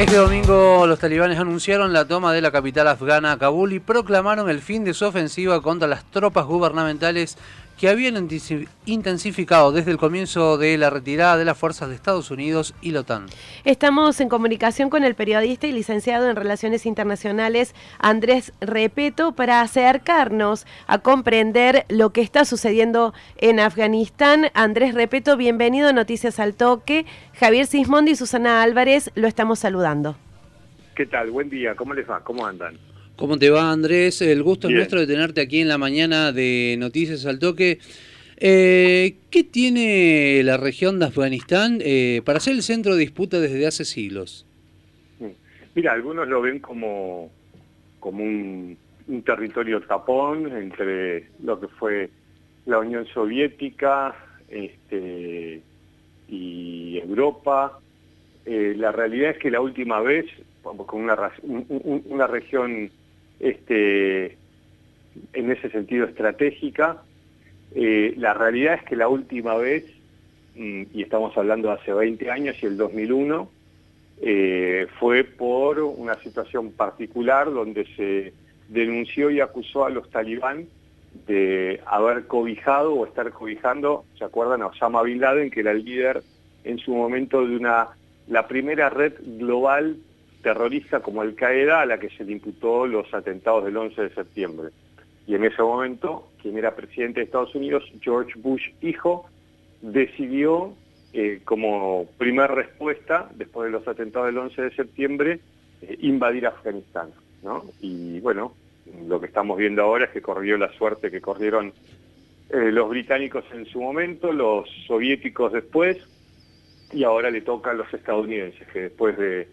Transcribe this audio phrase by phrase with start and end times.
[0.00, 4.62] Este domingo los talibanes anunciaron la toma de la capital afgana, Kabul, y proclamaron el
[4.62, 7.36] fin de su ofensiva contra las tropas gubernamentales
[7.80, 8.28] que habían
[8.84, 13.00] intensificado desde el comienzo de la retirada de las fuerzas de Estados Unidos y la
[13.00, 13.24] OTAN.
[13.64, 20.66] Estamos en comunicación con el periodista y licenciado en Relaciones Internacionales Andrés Repeto para acercarnos
[20.86, 24.50] a comprender lo que está sucediendo en Afganistán.
[24.52, 27.06] Andrés Repeto, bienvenido a Noticias al Toque.
[27.32, 30.16] Javier Sismondi y Susana Álvarez lo estamos saludando.
[30.94, 31.30] ¿Qué tal?
[31.30, 32.20] Buen día, ¿cómo les va?
[32.20, 32.89] ¿Cómo andan?
[33.20, 34.22] ¿Cómo te va, Andrés?
[34.22, 37.78] El gusto es nuestro de tenerte aquí en la mañana de Noticias al Toque.
[38.38, 43.66] Eh, ¿Qué tiene la región de Afganistán eh, para ser el centro de disputa desde
[43.66, 44.46] hace siglos?
[45.18, 45.26] Mm.
[45.74, 47.30] Mira, algunos lo ven como,
[47.98, 48.78] como un,
[49.26, 52.08] territorio tapón entre lo que fue
[52.64, 54.16] la Unión Soviética
[54.48, 55.60] este,
[56.26, 57.80] y Europa.
[58.46, 60.24] Eh, la realidad es que la última vez,
[60.62, 62.90] con una, una región
[63.40, 64.36] este,
[65.32, 67.02] en ese sentido estratégica.
[67.74, 69.84] Eh, la realidad es que la última vez,
[70.54, 73.50] mm, y estamos hablando de hace 20 años y el 2001,
[74.22, 78.34] eh, fue por una situación particular donde se
[78.68, 80.66] denunció y acusó a los talibán
[81.26, 84.62] de haber cobijado o estar cobijando, ¿se acuerdan?
[84.62, 86.22] A Osama Bin Laden, que era el líder
[86.64, 87.88] en su momento de una,
[88.28, 89.96] la primera red global
[90.42, 94.68] terrorista como Al-Qaeda a la que se le imputó los atentados del 11 de septiembre.
[95.26, 99.28] Y en ese momento, quien era presidente de Estados Unidos, George Bush hijo,
[99.80, 100.74] decidió
[101.12, 105.40] eh, como primera respuesta, después de los atentados del 11 de septiembre,
[105.82, 107.10] eh, invadir Afganistán.
[107.80, 108.52] Y bueno,
[109.06, 111.72] lo que estamos viendo ahora es que corrió la suerte que corrieron
[112.50, 115.96] eh, los británicos en su momento, los soviéticos después,
[116.92, 119.48] y ahora le toca a los estadounidenses, que después de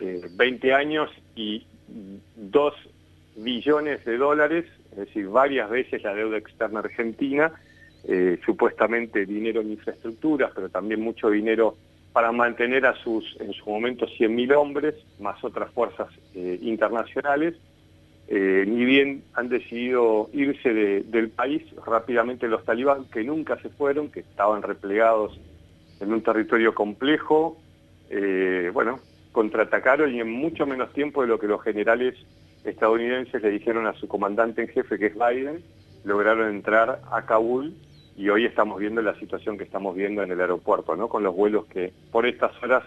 [0.00, 1.66] 20 eh, años y
[2.36, 2.74] 2
[3.36, 7.52] billones de dólares, es decir, varias veces la deuda externa argentina,
[8.04, 11.76] eh, supuestamente dinero en infraestructuras, pero también mucho dinero
[12.12, 17.54] para mantener a sus, en su momento, 100.000 hombres, más otras fuerzas eh, internacionales,
[18.28, 24.20] ni bien han decidido irse del país rápidamente los talibán, que nunca se fueron, que
[24.20, 25.38] estaban replegados
[26.00, 27.58] en un territorio complejo,
[28.72, 29.00] bueno,
[29.32, 32.14] contraatacaron y en mucho menos tiempo de lo que los generales
[32.64, 35.62] estadounidenses le dijeron a su comandante en jefe, que es Biden,
[36.04, 37.74] lograron entrar a Kabul
[38.16, 41.08] y hoy estamos viendo la situación que estamos viendo en el aeropuerto, ¿no?
[41.08, 42.84] con los vuelos que por estas horas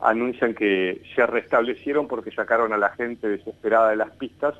[0.00, 4.54] anuncian que se restablecieron porque sacaron a la gente desesperada de las pistas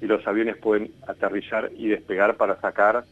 [0.00, 3.04] y los aviones pueden aterrizar y despegar para sacar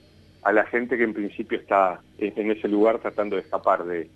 [0.42, 4.08] a la gente que en principio está en ese lugar tratando de escapar de,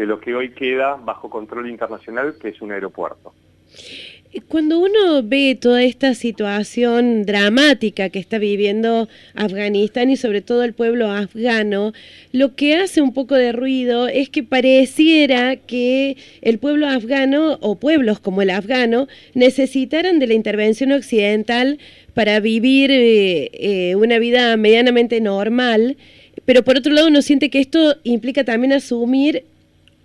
[0.00, 3.34] de lo que hoy queda bajo control internacional, que es un aeropuerto.
[4.48, 10.72] Cuando uno ve toda esta situación dramática que está viviendo Afganistán y sobre todo el
[10.72, 11.92] pueblo afgano,
[12.32, 17.74] lo que hace un poco de ruido es que pareciera que el pueblo afgano o
[17.74, 21.78] pueblos como el afgano necesitaran de la intervención occidental
[22.14, 25.98] para vivir eh, eh, una vida medianamente normal,
[26.46, 29.44] pero por otro lado uno siente que esto implica también asumir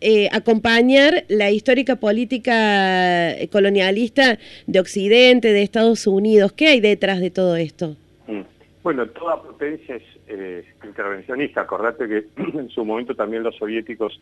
[0.01, 6.51] eh, acompañar la histórica política colonialista de Occidente, de Estados Unidos.
[6.53, 7.95] ¿Qué hay detrás de todo esto?
[8.27, 8.41] Mm.
[8.83, 11.61] Bueno, toda potencia es eh, intervencionista.
[11.61, 12.25] Acordate que
[12.57, 14.19] en su momento también los soviéticos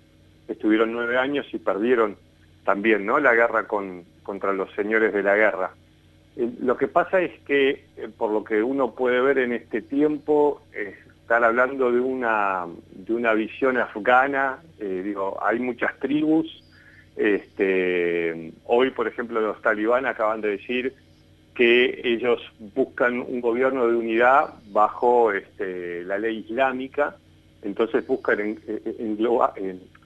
[0.47, 2.17] estuvieron nueve años y perdieron
[2.63, 3.19] también ¿no?
[3.19, 5.71] la guerra con, contra los señores de la guerra.
[6.37, 7.83] Eh, lo que pasa es que,
[8.17, 10.61] por lo que uno puede ver en este tiempo,
[11.23, 16.63] estar hablando de una, de una visión afgana, eh, digo, hay muchas tribus,
[17.15, 20.93] este, hoy por ejemplo los talibán acaban de decir
[21.55, 22.41] que ellos
[22.75, 27.15] buscan un gobierno de unidad bajo este, la ley islámica,
[27.61, 28.59] entonces buscan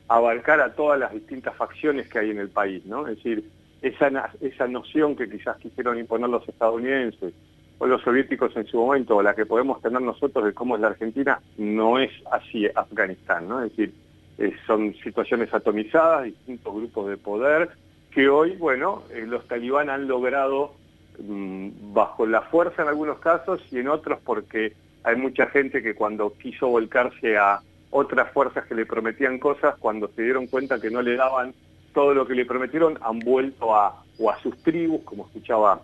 [0.07, 3.07] abarcar a todas las distintas facciones que hay en el país, ¿no?
[3.07, 3.43] Es decir,
[3.81, 7.33] esa, esa noción que quizás quisieron imponer los estadounidenses
[7.79, 10.81] o los soviéticos en su momento, o la que podemos tener nosotros de cómo es
[10.81, 13.63] la Argentina, no es así Afganistán, ¿no?
[13.63, 13.93] Es decir,
[14.37, 17.69] eh, son situaciones atomizadas, distintos grupos de poder,
[18.11, 20.73] que hoy, bueno, eh, los talibán han logrado
[21.19, 25.95] mm, bajo la fuerza en algunos casos y en otros porque hay mucha gente que
[25.95, 30.89] cuando quiso volcarse a otras fuerzas que le prometían cosas, cuando se dieron cuenta que
[30.89, 31.53] no le daban
[31.93, 35.81] todo lo que le prometieron, han vuelto a, o a sus tribus, como escuchaba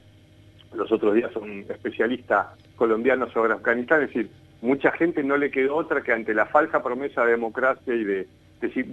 [0.76, 4.30] los otros días un especialista colombiano sobre Afganistán, es decir,
[4.62, 8.28] mucha gente no le quedó otra que ante la falsa promesa de democracia y de,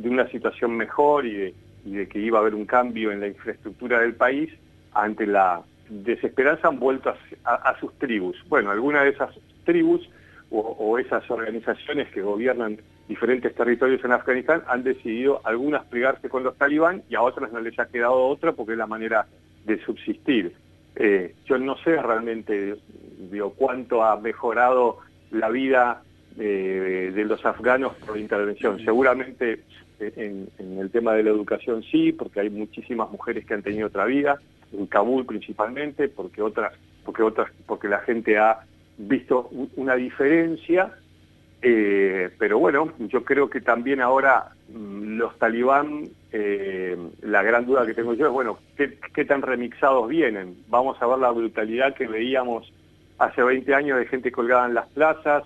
[0.05, 1.55] una situación mejor y de,
[1.85, 4.51] y de que iba a haber un cambio en la infraestructura del país,
[4.93, 7.13] ante la desesperanza han vuelto
[7.45, 8.37] a, sus tribus.
[8.49, 9.31] Bueno, algunas de esas
[9.65, 10.09] tribus
[10.51, 12.79] o, esas organizaciones que gobiernan
[13.09, 17.61] diferentes territorios en Afganistán han decidido algunas plegarse con los talibán y a otras no
[17.61, 19.27] les ha quedado otra porque es la manera
[19.65, 20.55] de subsistir.
[21.03, 22.77] Eh, yo no sé realmente
[23.31, 24.99] digo, cuánto ha mejorado
[25.31, 26.03] la vida
[26.39, 28.79] eh, de los afganos por intervención.
[28.85, 29.63] Seguramente
[29.99, 33.87] eh, en, el tema de la educación sí, porque hay muchísimas mujeres que han tenido
[33.87, 34.43] otra vida,
[34.75, 38.59] en Kabul principalmente, porque otras, porque otras, porque la gente ha
[38.99, 40.93] visto una diferencia,
[41.63, 46.09] eh, pero bueno, yo creo que también ahora mm, los talibán,
[47.23, 50.57] la gran duda que tengo yo es, bueno, ¿qué, ¿qué, tan remixados vienen?
[50.69, 52.73] Vamos a ver la brutalidad que veíamos
[53.19, 55.45] hace 20 años de gente colgada en las plazas,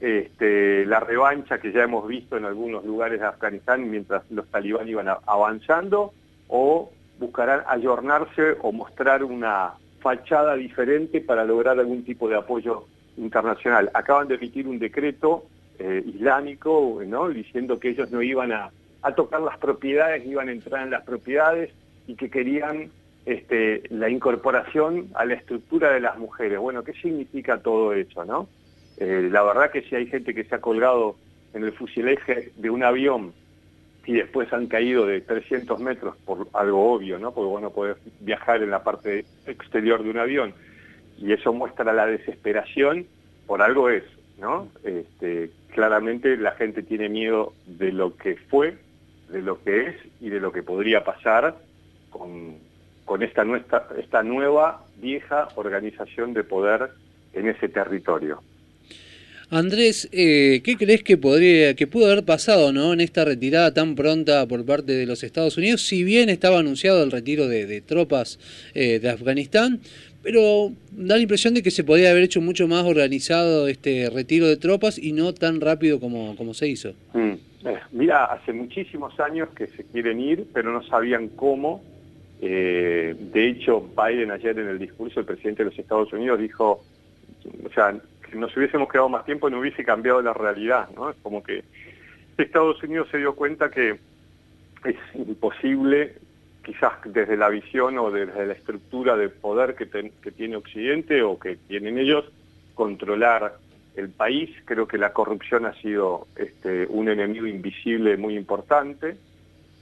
[0.00, 4.88] este, la revancha que ya hemos visto en algunos lugares de Afganistán mientras los talibán
[4.88, 6.12] iban avanzando,
[6.48, 12.84] o buscarán ayornarse o mostrar una fachada diferente para lograr algún tipo de apoyo
[13.16, 13.90] internacional.
[13.94, 15.44] Acaban de emitir un decreto
[15.78, 17.28] eh, islámico ¿no?
[17.28, 18.70] diciendo que ellos no iban a,
[19.14, 21.70] tocar las propiedades, iban a entrar en las propiedades
[22.08, 22.90] y que querían
[23.24, 26.58] este, la incorporación a la estructura de las mujeres.
[26.58, 28.24] Bueno, ¿qué significa todo eso?
[28.24, 28.48] no?
[28.96, 31.14] Eh, la verdad que si hay gente que se ha colgado
[31.54, 33.32] en el fusileje de un avión
[34.06, 37.32] y después han caído de 300 metros por algo obvio, ¿no?
[37.32, 40.54] Porque bueno, poder viajar en la parte exterior de un avión
[41.18, 43.06] y eso muestra la desesperación,
[43.46, 44.04] por algo es,
[44.38, 44.68] ¿no?
[44.84, 48.78] Este, claramente la gente tiene miedo de lo que fue,
[49.28, 51.54] de lo que es y de lo que podría pasar
[52.10, 56.88] con, esta, nueva, vieja organización de poder
[57.34, 58.42] en ese territorio.
[59.50, 62.94] Andrés, eh, ¿qué crees que podría, pudo haber pasado, ¿no?
[62.94, 67.04] En esta retirada tan pronta por parte de los Estados Unidos, si bien estaba anunciado
[67.04, 68.40] el retiro de, tropas
[68.74, 69.80] eh, de Afganistán,
[70.26, 74.48] pero da la impresión de que se podría haber hecho mucho más organizado este retiro
[74.48, 76.94] de tropas y no tan rápido como, como se hizo.
[77.14, 77.34] Mm.
[77.64, 81.80] Eh, mira, hace muchísimos años que se quieren ir, pero no sabían cómo.
[82.40, 86.82] de hecho, Biden ayer en el discurso, el presidente de los Estados Unidos dijo,
[87.64, 87.96] o sea,
[88.28, 91.10] si nos hubiésemos quedado más tiempo no hubiese cambiado la realidad, ¿no?
[91.10, 91.62] Es como que
[92.36, 93.96] Estados Unidos se dio cuenta que
[94.84, 96.16] es imposible,
[96.66, 99.86] quizás desde la visión o desde la estructura de poder que,
[100.32, 102.24] tiene Occidente o que tienen ellos,
[102.74, 103.54] controlar
[103.94, 104.50] el país.
[104.64, 109.16] Creo que la corrupción ha sido este, un enemigo invisible muy importante.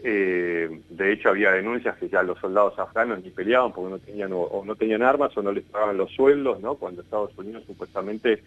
[0.01, 4.33] Eh, de hecho, había denuncias que ya los soldados afganos ni peleaban porque no tenían
[4.35, 6.75] o, no tenían armas o no les pagaban los sueldos, ¿no?
[6.75, 8.43] Cuando Estados Unidos supuestamente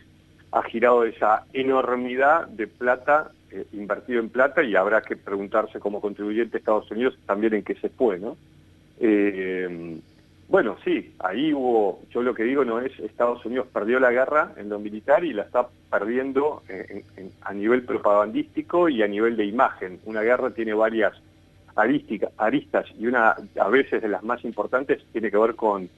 [0.51, 6.01] ha girado esa enormidad de plata, eh, invertido en plata, y habrá que preguntarse como
[6.01, 8.37] contribuyente Estados Unidos también en qué se fue, ¿no?
[8.99, 9.99] Eh,
[10.49, 14.53] bueno, sí, ahí hubo, yo lo que digo no es Estados Unidos perdió la guerra
[14.55, 16.63] en lo militar y la está perdiendo
[17.41, 19.99] a nivel propagandístico y a nivel de imagen.
[20.05, 21.13] Una guerra tiene varias
[22.37, 25.89] aristas y una a veces de las más importantes tiene que ver con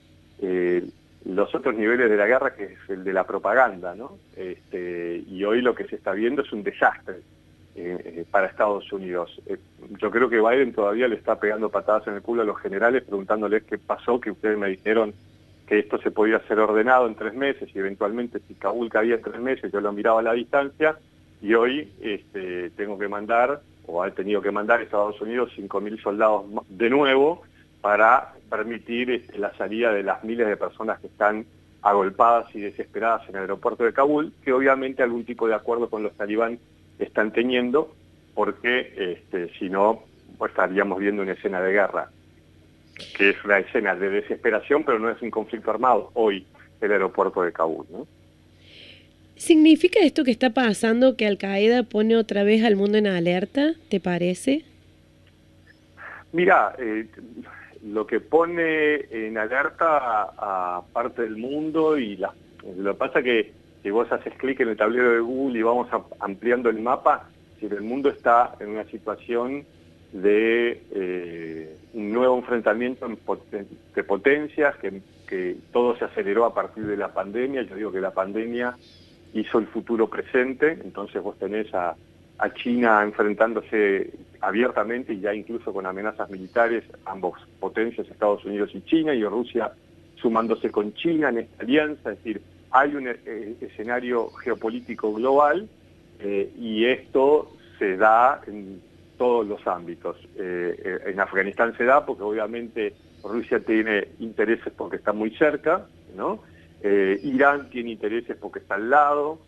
[0.41, 0.83] eh,
[1.25, 4.17] los otros niveles de la guerra, que es el de la propaganda, ¿no?
[4.35, 7.17] Este, y hoy lo que se está viendo es un desastre
[7.81, 9.41] eh, eh, para Estados Unidos.
[10.01, 13.03] yo creo que Biden todavía le está pegando patadas en el culo a los generales
[13.03, 15.13] preguntándoles qué pasó, que ustedes me dijeron
[15.65, 19.21] que esto se podía ser ordenado en tres meses y eventualmente si Kabul cabía en
[19.21, 20.97] tres meses, yo lo miraba a la distancia
[21.41, 26.01] y hoy este, tengo que mandar o ha tenido que mandar a Estados Unidos 5.000
[26.01, 27.43] soldados de nuevo
[27.79, 31.45] para permitir este, la salida de las miles de personas que están
[31.81, 36.03] agolpadas y desesperadas en el aeropuerto de Kabul, que obviamente algún tipo de acuerdo con
[36.03, 36.59] los talibán
[36.99, 37.93] están teniendo,
[38.35, 40.03] porque este, si no,
[40.37, 42.09] pues estaríamos viendo una escena de guerra,
[43.17, 46.45] que es una escena de desesperación, pero no es un conflicto armado hoy
[46.81, 47.85] el aeropuerto de Kabul.
[47.91, 48.07] ¿no?
[49.35, 53.73] ¿Significa esto que está pasando que Al Qaeda pone otra vez al mundo en alerta,
[53.89, 54.63] te parece?
[56.31, 57.07] Mira, eh,
[57.83, 62.33] lo que pone en alerta a, parte del mundo y la,
[62.77, 63.51] lo que pasa que
[63.81, 65.87] si vos haces clic en el tablero de Google y vamos
[66.19, 69.65] ampliando el mapa, si el mundo está en una situación
[70.11, 73.07] de eh, un nuevo enfrentamiento
[73.95, 78.01] de potencias, que, que todo se aceleró a partir de la pandemia, yo digo que
[78.01, 78.75] la pandemia
[79.33, 81.95] hizo el futuro presente, entonces vos tenés a,
[82.55, 89.13] China enfrentándose abiertamente y ya incluso con amenazas militares, ambos potencias, Estados Unidos y China,
[89.13, 89.73] y Rusia
[90.15, 95.67] sumándose con China en esta alianza, es decir, hay un eh, escenario geopolítico global
[96.19, 98.81] eh, y esto se da en,
[99.17, 100.15] todos los ámbitos.
[100.37, 105.85] Eh, en Afganistán se da porque obviamente Rusia tiene intereses porque está muy cerca,
[106.15, 106.41] ¿no?
[106.81, 109.39] Irán tiene intereses porque está al lado,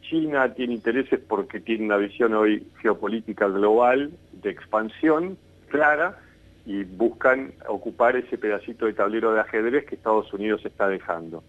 [0.00, 6.18] China tiene intereses porque tiene una visión hoy geopolítica global de expansión clara,
[6.66, 11.44] y buscan ocupar ese pedacito de tablero de ajedrez que Estados Unidos está dejando.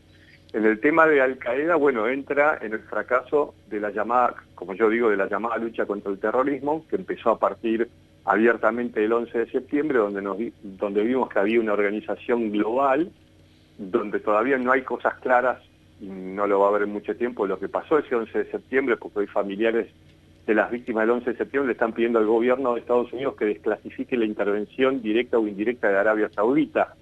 [0.53, 4.73] En el tema de Al Qaeda, bueno, entra en el fracaso de la llamada, como
[4.73, 7.89] yo digo, de la llamada lucha contra el terrorismo, que empezó a partir
[8.23, 13.11] abiertamente el 11 de septiembre, donde, nos, donde vimos que había una organización global,
[13.77, 15.61] donde todavía no hay cosas claras,
[15.99, 18.51] y no lo va a haber en mucho tiempo, lo que pasó ese 11 de
[18.51, 19.87] septiembre, porque hay familiares
[20.45, 23.35] de las víctimas del 11 de septiembre le están pidiendo al gobierno de Estados Unidos
[23.35, 26.95] que desclasifique la intervención directa o indirecta de Arabia Saudita,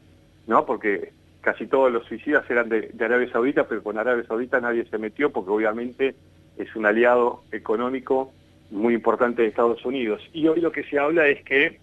[0.47, 0.65] ¿no?
[0.65, 1.11] Porque
[1.45, 5.31] casi todos los suicidas eran de, Arabia Saudita, pero con Arabia Saudita nadie se metió
[5.31, 6.15] porque obviamente
[6.57, 8.33] es un aliado económico
[8.71, 10.27] muy importante de Estados Unidos.
[10.33, 11.79] Y hoy lo que se habla es que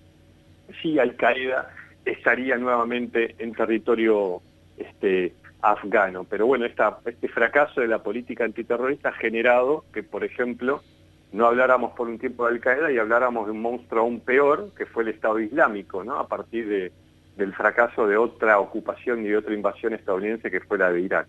[0.82, 1.70] sí, Al-Qaeda
[2.04, 4.42] estaría nuevamente en territorio
[4.76, 6.24] este, afgano.
[6.24, 10.82] Pero bueno, este fracaso de la política antiterrorista ha generado que, por ejemplo,
[11.30, 14.86] no habláramos por un tiempo de Al-Qaeda y habláramos de un monstruo aún peor, que
[14.86, 16.18] fue el Estado Islámico, ¿no?
[16.18, 16.92] a partir de,
[17.36, 21.26] del fracaso de otra ocupación y de otra invasión estadounidense que fue la de Irak.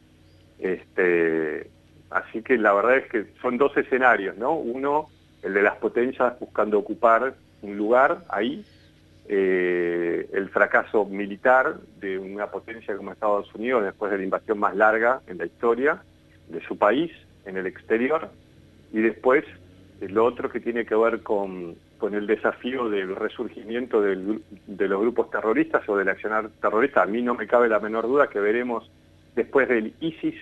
[0.59, 1.69] Este,
[2.09, 4.53] así que la verdad es que son dos escenarios, ¿no?
[4.55, 5.07] Uno,
[5.41, 8.65] el de las potencias buscando ocupar un lugar ahí,
[9.27, 14.75] eh, el fracaso militar de una potencia como Estados Unidos después de la invasión más
[14.75, 16.03] larga en la historia
[16.49, 17.11] de su país
[17.45, 18.29] en el exterior,
[18.91, 19.45] y después
[20.01, 21.75] lo otro que tiene que ver con,
[22.11, 27.35] el desafío del resurgimiento de los grupos terroristas o del accionar terrorista, a mí no
[27.35, 28.89] me cabe la menor duda que veremos
[29.35, 30.35] después del ISIS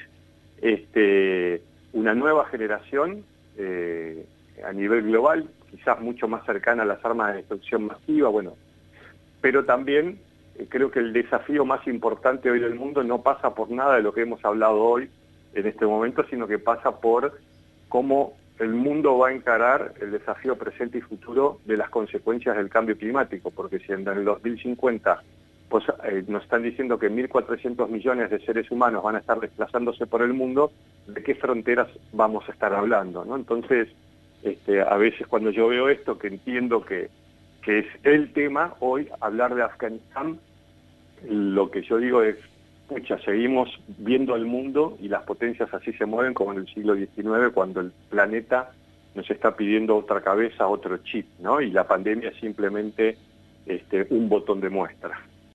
[0.61, 1.61] este,
[1.93, 3.23] una nueva generación
[3.57, 4.25] eh,
[4.65, 8.53] a nivel global, quizás mucho más cercana a las armas de destrucción masiva, bueno,
[9.41, 10.19] pero también
[10.55, 14.03] eh, creo que el desafío más importante hoy del mundo no pasa por nada de
[14.03, 15.09] lo que hemos hablado hoy
[15.53, 17.39] en este momento, sino que pasa por
[17.89, 22.69] cómo el mundo va a encarar el desafío presente y futuro de las consecuencias del
[22.69, 25.23] cambio climático, porque si en el 2050
[25.67, 30.05] pues, eh, nos están diciendo que 1.400 millones de seres humanos van a estar desplazándose
[30.05, 30.71] por el mundo,
[31.07, 33.25] ¿de qué fronteras vamos a estar hablando?
[33.25, 33.35] ¿no?
[33.35, 33.87] Entonces,
[34.43, 37.09] este, a veces cuando yo veo esto, que entiendo que,
[37.63, 40.39] que es el tema, hoy hablar de Afganistán,
[41.27, 42.37] lo que yo digo es,
[42.91, 43.69] Escucha, seguimos
[43.99, 47.79] viendo el mundo y las potencias así se mueven como en el siglo XIX cuando
[47.79, 48.71] el planeta
[49.15, 51.61] nos está pidiendo otra cabeza, otro chip, ¿no?
[51.61, 53.17] Y la pandemia es simplemente
[53.65, 55.21] este, un botón de muestra.